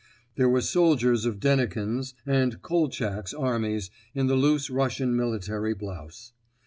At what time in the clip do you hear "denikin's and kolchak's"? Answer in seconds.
1.39-3.35